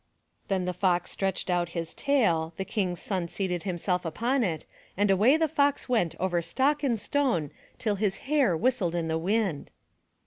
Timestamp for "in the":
8.95-9.19